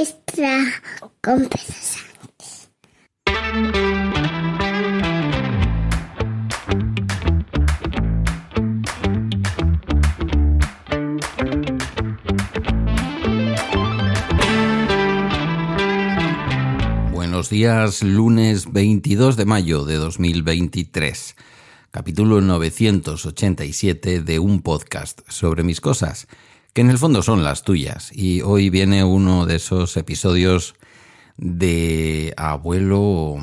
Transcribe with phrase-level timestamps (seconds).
[0.00, 0.64] extra
[17.12, 21.36] Buenos días, lunes 22 de mayo de 2023,
[21.90, 26.26] capítulo 987 de un podcast sobre mis cosas
[26.72, 28.10] que en el fondo son las tuyas.
[28.12, 30.74] Y hoy viene uno de esos episodios
[31.36, 33.36] de abuelo,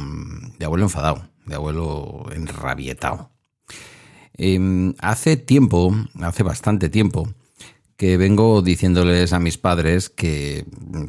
[0.57, 3.31] de abuelo enfadado, de abuelo enrabietado.
[4.33, 7.27] Em, hace tiempo, hace bastante tiempo,
[7.97, 10.65] que vengo diciéndoles a mis padres que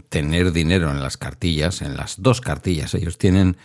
[0.08, 3.58] tener dinero en las cartillas, en las dos cartillas, ellos tienen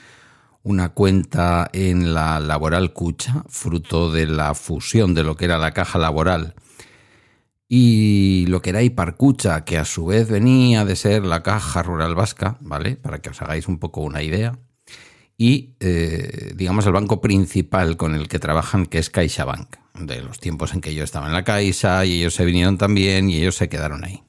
[0.64, 5.72] una cuenta en la laboral Cucha, fruto de la fusión de lo que era la
[5.72, 6.56] caja laboral
[7.68, 12.16] y lo que era Iparcucha, que a su vez venía de ser la Caja Rural
[12.16, 12.96] Vasca, ¿vale?
[12.96, 14.60] Para que os hagáis un poco una idea.
[15.38, 20.40] Y, eh, digamos, el banco principal con el que trabajan, que es CaixaBank, de los
[20.40, 23.56] tiempos en que yo estaba en la Caixa y ellos se vinieron también y ellos
[23.56, 24.24] se quedaron ahí.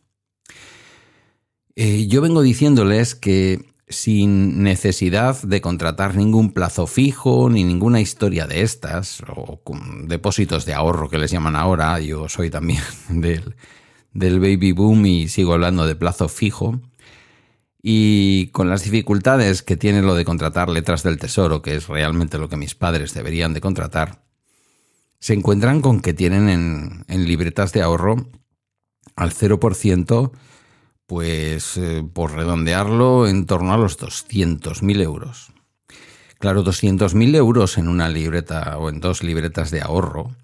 [1.76, 8.46] Eh, yo vengo diciéndoles que sin necesidad de contratar ningún plazo fijo ni ninguna historia
[8.46, 13.54] de estas, o con depósitos de ahorro que les llaman ahora, yo soy también del,
[14.12, 16.80] del baby boom y sigo hablando de plazo fijo,
[17.82, 22.38] y con las dificultades que tiene lo de contratar letras del tesoro, que es realmente
[22.38, 24.24] lo que mis padres deberían de contratar,
[25.18, 28.28] se encuentran con que tienen en, en libretas de ahorro
[29.16, 30.32] al 0%
[31.06, 35.52] pues eh, por redondearlo en torno a los 200.000 euros.
[36.38, 40.34] Claro, 200.000 euros en una libreta o en dos libretas de ahorro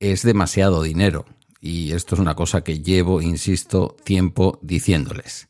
[0.00, 1.24] es demasiado dinero.
[1.60, 5.48] Y esto es una cosa que llevo, insisto, tiempo diciéndoles.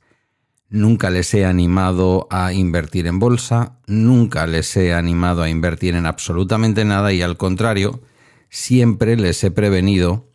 [0.71, 6.07] Nunca les he animado a invertir en bolsa, nunca les he animado a invertir en
[6.07, 8.03] absolutamente nada y al contrario,
[8.51, 10.29] siempre les he prevenido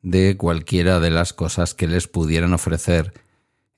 [0.00, 3.23] de cualquiera de las cosas que les pudieran ofrecer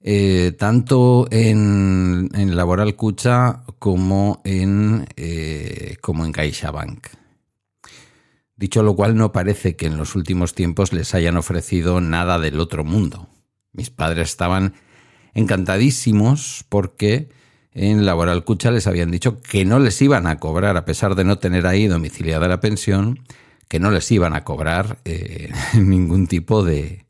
[0.09, 7.09] eh, tanto en, Laboral Cucha como en, eh, como en CaixaBank.
[8.55, 12.61] Dicho lo cual, no parece que en los últimos tiempos les hayan ofrecido nada del
[12.61, 13.29] otro mundo.
[13.73, 14.75] Mis padres estaban
[15.35, 17.29] encantadísimos porque
[17.73, 21.25] en Laboral Cucha les habían dicho que no les iban a cobrar, a pesar de
[21.25, 23.25] no tener ahí domiciliada la pensión,
[23.67, 27.06] que no les iban a cobrar eh, ningún tipo de,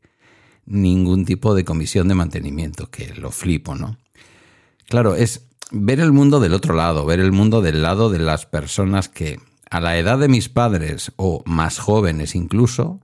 [0.67, 3.97] ningún tipo de comisión de mantenimiento, que lo flipo, ¿no?
[4.87, 8.45] Claro, es ver el mundo del otro lado, ver el mundo del lado de las
[8.45, 9.39] personas que
[9.69, 13.01] a la edad de mis padres o más jóvenes incluso,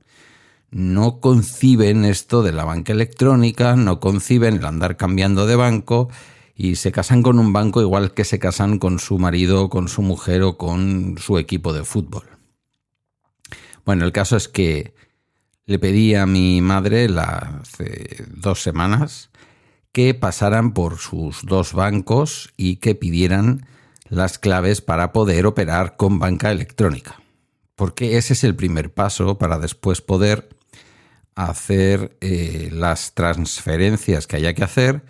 [0.72, 6.10] no conciben esto de la banca electrónica, no conciben el andar cambiando de banco
[6.56, 10.02] y se casan con un banco igual que se casan con su marido, con su
[10.02, 12.24] mujer o con su equipo de fútbol.
[13.86, 14.94] Bueno, el caso es que
[15.66, 19.30] le pedí a mi madre hace dos semanas
[19.92, 23.66] que pasaran por sus dos bancos y que pidieran
[24.10, 27.22] las claves para poder operar con banca electrónica.
[27.76, 30.50] Porque ese es el primer paso para después poder
[31.36, 35.04] hacer eh, las transferencias que haya que hacer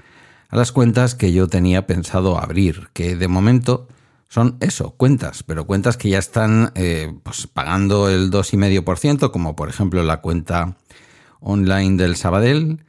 [0.49, 3.87] a las cuentas que yo tenía pensado abrir, que de momento
[4.33, 9.69] son eso, cuentas, pero cuentas que ya están eh, pues, pagando el 2,5%, como por
[9.69, 10.75] ejemplo la cuenta
[11.39, 12.83] online del Sabadell,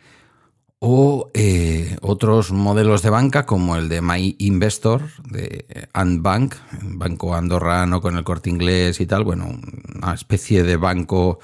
[0.78, 8.00] o eh, otros modelos de banca como el de My Investor, de Andbank, banco andorrano
[8.00, 9.50] con el corte inglés y tal, bueno,
[9.94, 11.40] una especie de banco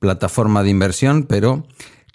[0.00, 1.64] plataforma de inversión, pero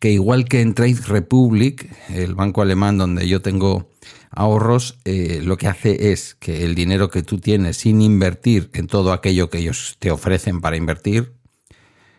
[0.02, 3.88] que igual que en Trade Republic, el banco alemán donde yo tengo
[4.32, 8.88] ahorros eh, lo que hace es que el dinero que tú tienes sin invertir en
[8.88, 11.34] todo aquello que ellos te ofrecen para invertir,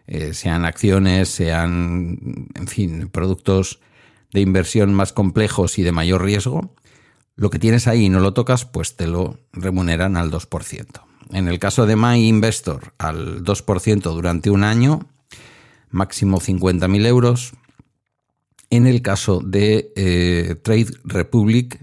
[0.06, 3.80] eh, sean acciones, sean, en fin, productos
[4.32, 6.74] de inversión más complejos y de mayor riesgo,
[7.36, 11.02] lo que tienes ahí y no lo tocas, pues te lo remuneran al 2%.
[11.32, 15.08] En el caso de My Investor, al 2% durante un año,
[15.90, 17.52] máximo 50.000 euros.
[18.70, 21.80] En el caso de eh, Trade Republic,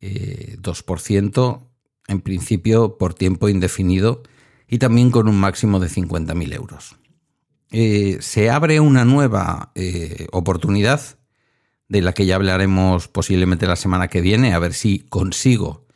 [0.00, 1.66] 2% eh,
[2.08, 4.22] en principio por tiempo indefinido
[4.68, 6.96] y también con un máximo de 50.000 euros.
[7.72, 11.00] Eh, se abre una nueva eh, oportunidad
[11.88, 15.86] de la que ya hablaremos posiblemente la semana que viene, a ver si consigo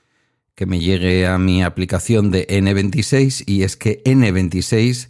[0.55, 5.09] que me llegue a mi aplicación de N26 y es que N26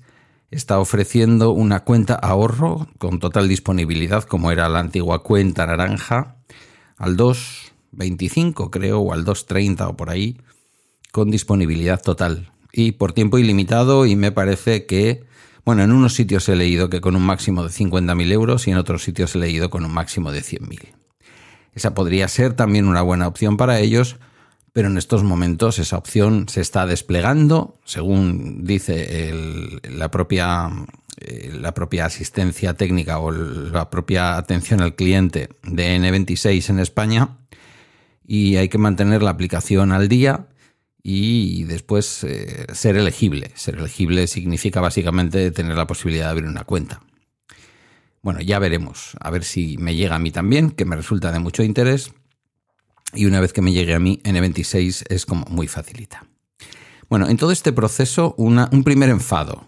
[0.50, 6.36] está ofreciendo una cuenta ahorro con total disponibilidad como era la antigua cuenta naranja
[6.96, 10.38] al 2, 2.25 creo, o al 2.30 o por ahí,
[11.12, 15.24] con disponibilidad total y por tiempo ilimitado y me parece que,
[15.64, 18.78] bueno, en unos sitios he leído que con un máximo de 50.000 euros y en
[18.78, 20.92] otros sitios he leído con un máximo de 100.000.
[21.74, 24.16] Esa podría ser también una buena opción para ellos,
[24.72, 29.32] pero en estos momentos esa opción se está desplegando, según dice
[29.88, 30.68] la, propia,
[31.20, 37.38] eh, la propia asistencia técnica o la propia atención al cliente de N26 en España,
[38.26, 40.48] y hay que mantener la aplicación al día
[41.02, 43.50] y después eh, ser elegible.
[43.54, 47.02] Ser elegible significa básicamente tener la posibilidad de abrir una cuenta.
[48.22, 51.40] Bueno, ya veremos, a ver si me llega a mí también, que me resulta de
[51.40, 52.12] mucho interés.
[53.12, 56.26] Y una vez que me llegue a mí, N26 es como muy facilita.
[57.10, 59.66] Bueno, en todo este proceso, un primer enfado.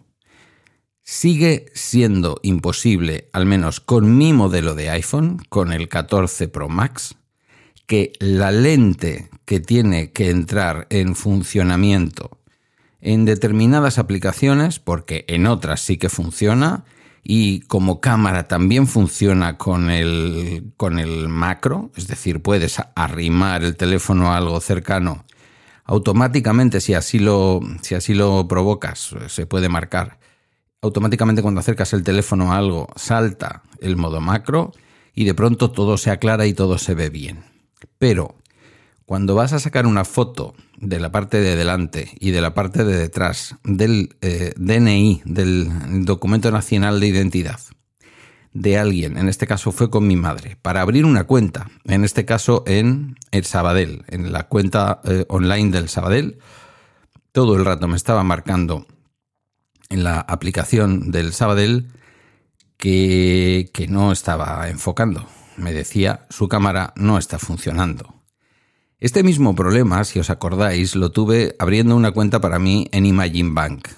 [1.03, 7.15] Sigue siendo imposible, al menos con mi modelo de iPhone, con el 14 Pro Max,
[7.87, 12.39] que la lente que tiene que entrar en funcionamiento
[13.01, 16.85] en determinadas aplicaciones, porque en otras sí que funciona,
[17.23, 23.77] y como cámara también funciona con el, con el macro, es decir, puedes arrimar el
[23.77, 25.25] teléfono a algo cercano
[25.87, 30.19] automáticamente, si así lo, si así lo provocas, se puede marcar.
[30.83, 34.73] Automáticamente cuando acercas el teléfono a algo, salta el modo macro
[35.15, 37.56] y de pronto todo se aclara y todo se ve bien.
[37.99, 38.37] Pero
[39.07, 42.85] cuando vas a sacar una foto de la parte de delante y de la parte
[42.85, 47.61] de detrás del eh, DNI, del Documento Nacional de Identidad,
[48.53, 52.25] de alguien, en este caso fue con mi madre, para abrir una cuenta, en este
[52.25, 56.39] caso en el Sabadell, en la cuenta eh, online del Sabadell,
[57.33, 58.87] todo el rato me estaba marcando
[59.89, 61.93] en la aplicación del Sabadell
[62.77, 68.23] que, que no estaba enfocando me decía, su cámara no está funcionando.
[68.99, 73.51] Este mismo problema, si os acordáis, lo tuve abriendo una cuenta para mí en Imagine
[73.53, 73.89] Bank,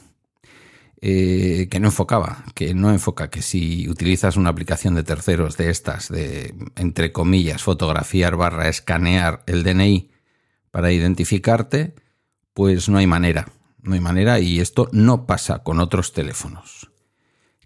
[1.01, 5.71] eh, que no enfocaba, que no enfoca, que si utilizas una aplicación de terceros de
[5.71, 10.11] estas, de, entre comillas, fotografiar barra escanear el DNI
[10.73, 11.95] para identificarte,
[12.53, 16.91] pues no hay manera, no hay manera y esto no pasa con otros teléfonos.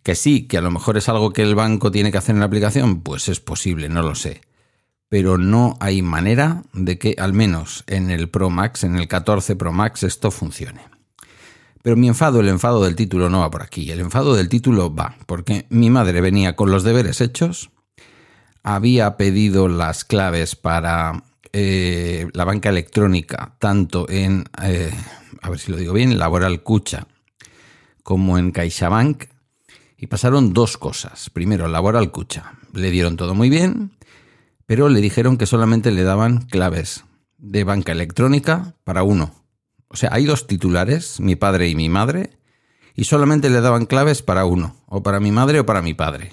[0.03, 2.41] Que sí, que a lo mejor es algo que el banco tiene que hacer en
[2.41, 4.41] la aplicación, pues es posible, no lo sé.
[5.09, 9.57] Pero no hay manera de que al menos en el Pro Max, en el 14
[9.57, 10.81] Pro Max, esto funcione.
[11.83, 13.91] Pero mi enfado, el enfado del título no va por aquí.
[13.91, 17.71] El enfado del título va porque mi madre venía con los deberes hechos,
[18.63, 24.93] había pedido las claves para eh, la banca electrónica, tanto en, eh,
[25.43, 27.09] a ver si lo digo bien, Laboral Cucha,
[28.03, 29.25] como en CaixaBank,
[30.03, 31.31] y pasaron dos cosas.
[31.31, 32.55] Primero, Laboral Cucha.
[32.75, 33.93] Le dieron todo muy bien,
[34.67, 37.05] pero le dijeron que solamente le daban claves
[37.39, 39.33] de banca electrónica para uno.
[39.87, 42.31] O sea, hay dos titulares, mi padre y mi madre,
[42.97, 46.33] y solamente le daban claves para uno, o para mi madre o para mi padre.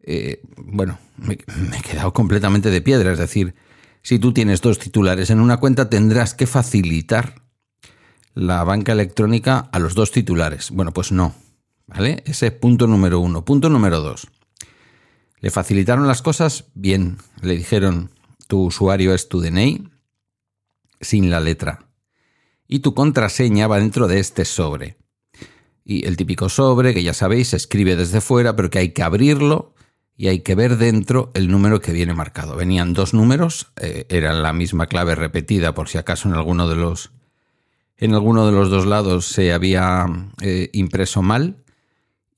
[0.00, 1.36] Eh, bueno, me,
[1.68, 3.54] me he quedado completamente de piedra, es decir,
[4.00, 7.42] si tú tienes dos titulares en una cuenta tendrás que facilitar
[8.32, 10.70] la banca electrónica a los dos titulares.
[10.70, 11.43] Bueno, pues no.
[11.86, 12.22] ¿Vale?
[12.26, 13.44] Ese es punto número uno.
[13.44, 14.26] Punto número dos.
[15.40, 16.64] ¿Le facilitaron las cosas?
[16.74, 17.18] Bien.
[17.42, 18.10] Le dijeron,
[18.46, 19.90] tu usuario es tu DNI
[21.00, 21.86] sin la letra.
[22.66, 24.96] Y tu contraseña va dentro de este sobre.
[25.84, 29.02] Y el típico sobre, que ya sabéis, se escribe desde fuera, pero que hay que
[29.02, 29.74] abrirlo
[30.16, 32.56] y hay que ver dentro el número que viene marcado.
[32.56, 36.76] Venían dos números, eh, eran la misma clave repetida por si acaso en alguno de
[36.76, 37.12] los,
[37.98, 40.06] en alguno de los dos lados se había
[40.40, 41.63] eh, impreso mal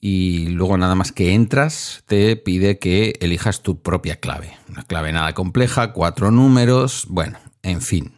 [0.00, 4.56] y luego nada más que entras te pide que elijas tu propia clave.
[4.68, 8.14] Una clave nada compleja, cuatro números, bueno, en fin.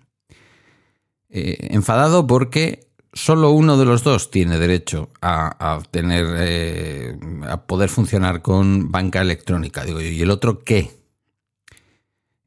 [1.31, 7.19] Eh, enfadado porque solo uno de los dos tiene derecho a, tener eh,
[7.49, 9.85] a poder funcionar con banca electrónica.
[9.85, 10.99] Digo ¿y el otro qué?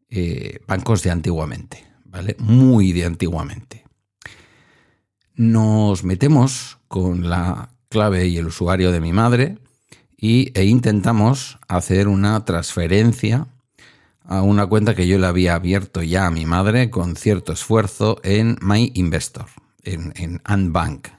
[0.09, 2.35] Eh, bancos de antiguamente, ¿vale?
[2.39, 3.85] Muy de antiguamente.
[5.35, 9.59] Nos metemos con la clave y el usuario de mi madre
[10.17, 13.47] y, e intentamos hacer una transferencia
[14.23, 18.19] a una cuenta que yo le había abierto ya a mi madre con cierto esfuerzo
[18.23, 19.45] en My Investor,
[19.83, 21.09] en, en Unbank.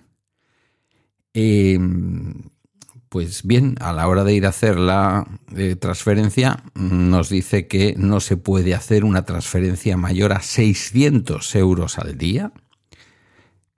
[3.12, 7.94] Pues bien, a la hora de ir a hacer la eh, transferencia, nos dice que
[7.98, 12.52] no se puede hacer una transferencia mayor a 600 euros al día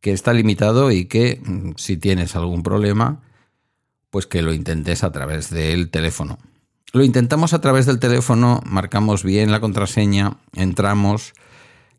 [0.05, 3.23] que está limitado y que mm, si tienes algún problema,
[4.11, 6.39] pues que lo intentes a través del teléfono.
[6.93, 11.33] Lo intentamos a través del teléfono, marcamos bien la contraseña, entramos,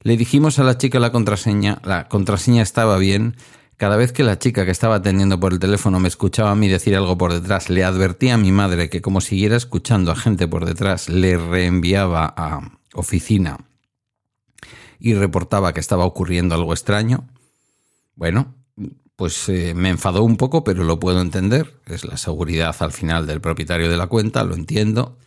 [0.03, 3.37] le dijimos a la chica la contraseña, la contraseña estaba bien.
[3.75, 6.67] Cada vez que la chica que estaba atendiendo por el teléfono me escuchaba a mí
[6.67, 10.47] decir algo por detrás, le advertía a mi madre que como siguiera escuchando a gente
[10.47, 13.57] por detrás, le reenviaba a oficina
[14.99, 17.27] y reportaba que estaba ocurriendo algo extraño.
[18.15, 18.55] Bueno,
[19.15, 21.79] pues eh, me enfadó un poco, pero lo puedo entender.
[21.85, 25.17] Es la seguridad al final del propietario de la cuenta, lo entiendo.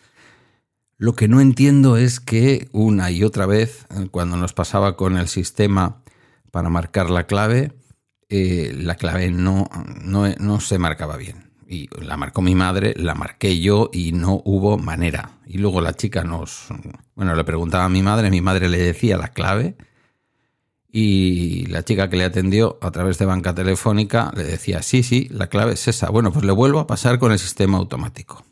[0.97, 5.17] Lo que no entiendo es que una y otra vez, eh, cuando nos pasaba con
[5.17, 6.03] el sistema
[6.51, 7.73] para marcar la clave,
[8.29, 9.69] eh, la clave no,
[10.03, 11.51] no, no se marcaba bien.
[11.67, 15.39] Y la marcó mi madre, la marqué yo y no hubo manera.
[15.47, 16.69] Y luego la chica nos...
[17.15, 19.77] Bueno, le preguntaba a mi madre, mi madre le decía la clave
[20.91, 25.29] y la chica que le atendió a través de banca telefónica le decía, sí, sí,
[25.31, 26.09] la clave es esa.
[26.09, 28.45] Bueno, pues le vuelvo a pasar con el sistema automático.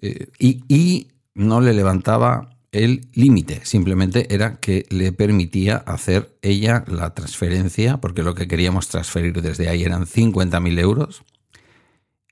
[0.00, 7.14] Eh, y, no le levantaba el límite, simplemente era que le permitía hacer ella la
[7.14, 11.22] transferencia, porque lo que queríamos transferir desde ahí eran 50.000 euros,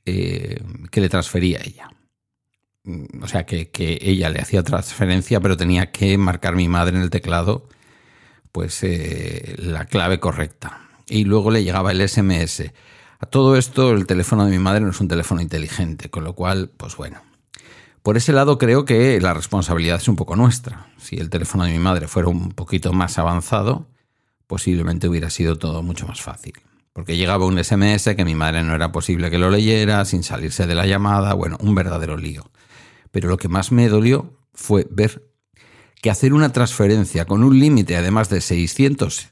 [0.05, 1.89] eh, que le transfería ella.
[3.23, 7.03] O sea, que, que ella le hacía transferencia, pero tenía que marcar mi madre en
[7.03, 7.69] el teclado
[8.53, 10.81] pues eh, la clave correcta.
[11.09, 12.73] Y luego le llegaba el SMS.
[13.19, 16.35] A todo esto el teléfono de mi madre no es un teléfono inteligente, con lo
[16.35, 17.21] cual, pues bueno.
[18.03, 20.87] Por ese lado creo que la responsabilidad es un poco nuestra.
[20.97, 23.89] Si el teléfono de mi madre fuera un poquito más avanzado,
[24.47, 26.55] posiblemente hubiera sido todo mucho más fácil.
[26.95, 30.67] Porque llegaba un SMS que mi madre no era posible que lo leyera, sin salirse
[30.67, 32.51] de la llamada, bueno, un verdadero lío.
[33.11, 35.30] Pero lo que más me dolió fue ver
[36.01, 39.29] que hacer una transferencia con un límite además de 600,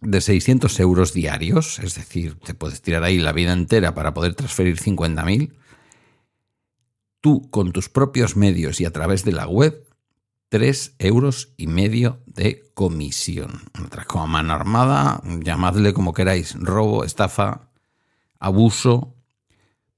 [0.00, 4.34] de 600 euros diarios, es decir, te puedes tirar ahí la vida entera para poder
[4.34, 5.52] transferir 50.000,
[7.20, 9.84] tú con tus propios medios y a través de la web,
[10.50, 13.64] 3 euros y medio de comisión.
[13.78, 17.68] Una mano armada, llamadle como queráis, robo, estafa,
[18.38, 19.17] abuso,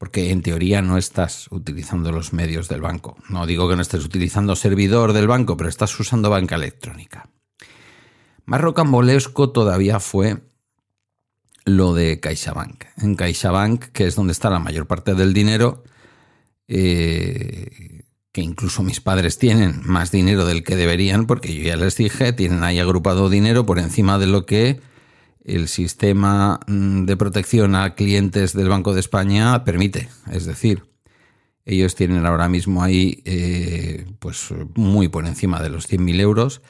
[0.00, 3.18] porque en teoría no estás utilizando los medios del banco.
[3.28, 7.28] No digo que no estés utilizando servidor del banco, pero estás usando banca electrónica.
[8.46, 10.38] Más rocambolesco todavía fue
[11.66, 12.84] lo de CaixaBank.
[12.96, 15.84] En CaixaBank, que es donde está la mayor parte del dinero,
[16.66, 21.98] eh, que incluso mis padres tienen más dinero del que deberían, porque yo ya les
[21.98, 24.80] dije, tienen ahí agrupado dinero por encima de lo que
[25.56, 30.08] el sistema mm, de protección a clientes del Banco de España permite.
[30.30, 30.84] Es decir,
[31.64, 36.62] ellos tienen ahora mismo ahí eh, pues muy por encima de los 100.000 euros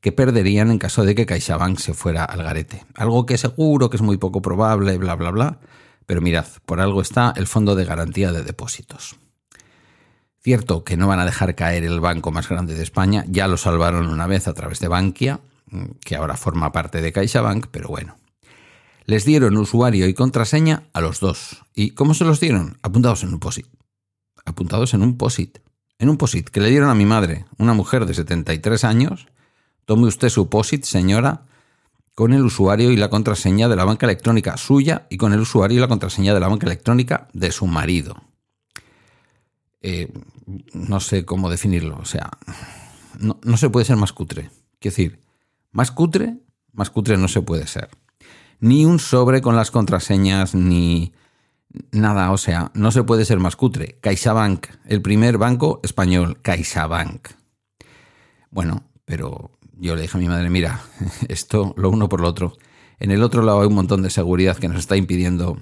[0.00, 2.84] que perderían en caso de que CaixaBank se fuera al garete.
[2.94, 5.58] Algo que seguro que es muy poco probable, bla, bla, bla.
[6.06, 9.16] Pero mirad, por algo está el Fondo de Garantía de Depósitos.
[10.40, 13.56] Cierto que no van a dejar caer el banco más grande de España, ya lo
[13.56, 15.40] salvaron una vez a través de Bankia,
[16.04, 18.16] que ahora forma parte de CaixaBank, pero bueno.
[19.08, 21.64] Les dieron usuario y contraseña a los dos.
[21.74, 22.76] ¿Y cómo se los dieron?
[22.82, 23.66] Apuntados en un POSIT.
[24.44, 25.60] Apuntados en un POSIT.
[25.98, 29.28] En un POSIT que le dieron a mi madre, una mujer de 73 años.
[29.86, 31.46] Tome usted su POSIT, señora,
[32.14, 35.78] con el usuario y la contraseña de la banca electrónica suya y con el usuario
[35.78, 38.14] y la contraseña de la banca electrónica de su marido.
[39.80, 40.12] Eh,
[40.74, 41.96] no sé cómo definirlo.
[41.96, 42.28] O sea,
[43.18, 44.50] no, no se puede ser más cutre.
[44.78, 45.20] Quiero decir,
[45.72, 46.36] más cutre,
[46.74, 47.88] más cutre no se puede ser.
[48.60, 51.12] Ni un sobre con las contraseñas, ni
[51.92, 53.98] nada, o sea, no se puede ser más cutre.
[54.00, 57.28] CaixaBank, el primer banco español, CaixaBank.
[58.50, 60.82] Bueno, pero yo le dije a mi madre, mira,
[61.28, 62.56] esto lo uno por lo otro.
[62.98, 65.58] En el otro lado hay un montón de seguridad que nos está impidiendo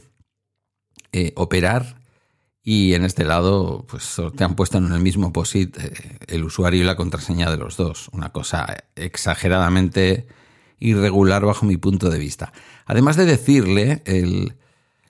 [1.12, 2.00] eh, operar
[2.62, 6.80] y en este lado pues te han puesto en el mismo POSIT eh, el usuario
[6.80, 8.08] y la contraseña de los dos.
[8.12, 10.26] Una cosa exageradamente
[10.78, 12.52] irregular bajo mi punto de vista.
[12.84, 14.02] Además de decirle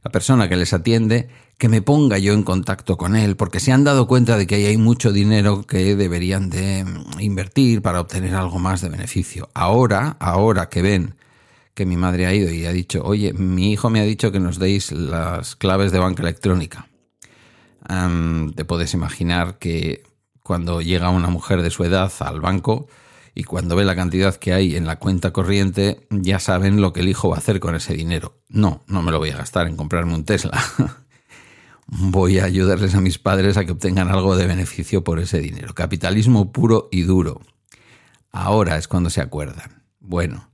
[0.02, 3.72] la persona que les atiende que me ponga yo en contacto con él, porque se
[3.72, 8.00] han dado cuenta de que ahí hay mucho dinero que deberían de mm, invertir para
[8.00, 9.48] obtener algo más de beneficio.
[9.54, 11.14] Ahora, ahora que ven
[11.72, 14.40] que mi madre ha ido y ha dicho, oye, mi hijo me ha dicho que
[14.40, 16.88] nos deis las claves de banca electrónica
[18.54, 20.02] te puedes imaginar que
[20.42, 22.88] cuando llega una mujer de su edad al banco
[23.38, 27.00] y cuando ve la cantidad que hay en la cuenta corriente, ya saben lo que
[27.00, 28.40] el hijo va a hacer con ese dinero.
[28.48, 30.58] No, no me lo voy a gastar en comprarme un Tesla.
[31.86, 35.74] voy a ayudarles a mis padres a que obtengan algo de beneficio por ese dinero.
[35.74, 37.42] Capitalismo puro y duro.
[38.32, 39.82] Ahora es cuando se acuerdan.
[40.00, 40.48] Bueno,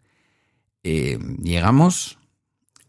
[0.82, 2.18] eh, llegamos,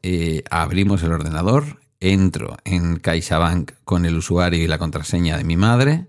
[0.01, 5.55] eh, abrimos el ordenador entro en CaixaBank con el usuario y la contraseña de mi
[5.55, 6.07] madre,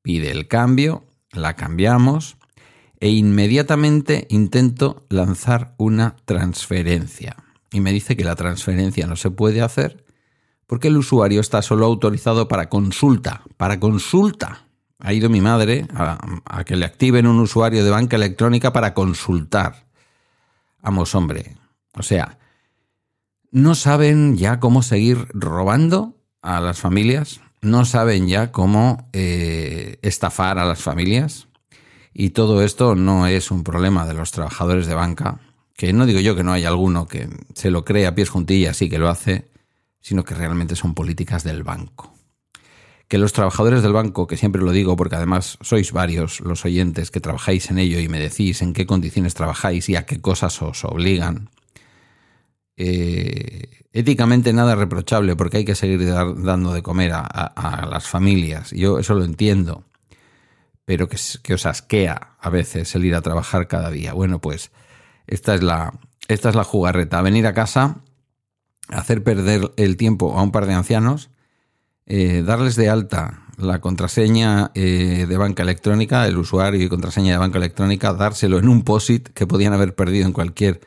[0.00, 2.37] Pide el cambio, la cambiamos
[3.00, 7.36] e inmediatamente intento lanzar una transferencia.
[7.70, 10.04] Y me dice que la transferencia no se puede hacer
[10.68, 14.66] porque el usuario está solo autorizado para consulta, para consulta.
[15.00, 19.86] Ha ido mi madre a, que le activen un usuario de banca electrónica para consultar.
[20.82, 21.56] Vamos, hombre.
[21.94, 22.38] O sea,
[23.50, 30.58] no saben ya cómo seguir robando a las familias, no saben ya cómo eh, estafar
[30.58, 31.47] a las familias.
[32.12, 35.40] Y todo esto no es un problema de los trabajadores de banca,
[35.76, 38.82] que no digo yo que no haya alguno que se lo cree a pies juntillas
[38.82, 39.48] y que lo hace,
[40.00, 42.14] sino que realmente son políticas del banco.
[43.06, 47.10] Que los trabajadores del banco, que siempre lo digo porque además sois varios los oyentes
[47.10, 50.60] que trabajáis en ello y me decís en qué condiciones trabajáis y a qué cosas
[50.60, 51.50] os obligan,
[52.80, 58.70] eh, éticamente nada reprochable porque hay que seguir dando de comer a, las familias.
[58.70, 59.84] Yo eso lo entiendo,
[60.88, 64.14] pero que, os asquea a veces el ir a trabajar cada día.
[64.14, 64.70] Bueno, pues
[65.26, 65.92] esta es la,
[66.28, 67.20] esta es la jugarreta.
[67.20, 67.98] Venir a casa,
[68.88, 71.28] hacer perder el tiempo a un par de ancianos,
[72.06, 77.38] eh, darles de alta la contraseña eh, de banca electrónica, el usuario y contraseña de
[77.38, 80.80] banca electrónica, dárselo en un POSIT que podían haber perdido en cualquier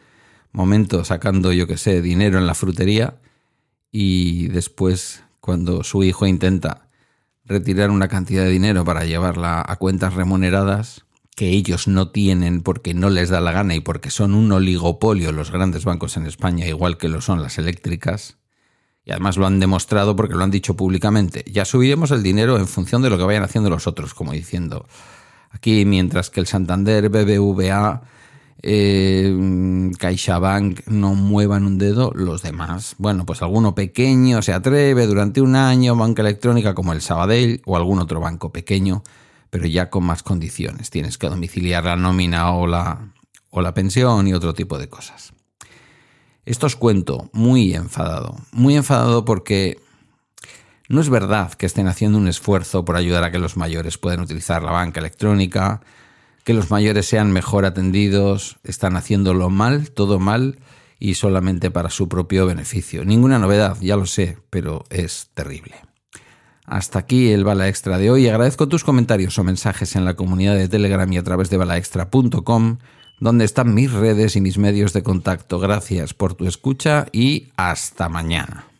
[0.51, 3.19] momento sacando, yo que sé, dinero en la frutería
[3.91, 6.87] y después cuando su hijo intenta
[7.45, 11.05] retirar una cantidad de dinero para llevarla a cuentas remuneradas
[11.35, 15.31] que ellos no tienen porque no les da la gana y porque son un oligopolio
[15.31, 18.37] los grandes bancos en España, igual que lo son las eléctricas,
[19.03, 22.67] y además lo han demostrado porque lo han dicho públicamente, ya subiremos el dinero en
[22.67, 24.85] función de lo que vayan haciendo los otros, como diciendo,
[25.49, 28.03] aquí mientras que el Santander, BBVA,
[28.63, 32.95] eh, CaixaBank no muevan un dedo, los demás.
[32.97, 37.75] Bueno, pues alguno pequeño se atreve durante un año, banca electrónica como el Sabadell o
[37.75, 39.03] algún otro banco pequeño,
[39.49, 40.89] pero ya con más condiciones.
[40.89, 43.13] Tienes que domiciliar la nómina o la,
[43.49, 45.33] o la pensión y otro tipo de cosas.
[46.45, 49.79] Esto os cuento muy enfadado, muy enfadado porque
[50.89, 54.19] no es verdad que estén haciendo un esfuerzo por ayudar a que los mayores puedan
[54.19, 55.81] utilizar la banca electrónica,
[56.43, 60.59] que los mayores sean mejor atendidos, están haciéndolo mal, todo mal
[60.99, 63.05] y solamente para su propio beneficio.
[63.05, 65.75] Ninguna novedad, ya lo sé, pero es terrible.
[66.65, 68.27] Hasta aquí el Bala Extra de hoy.
[68.27, 72.77] Agradezco tus comentarios o mensajes en la comunidad de Telegram y a través de balaextra.com,
[73.19, 75.59] donde están mis redes y mis medios de contacto.
[75.59, 78.70] Gracias por tu escucha y hasta mañana.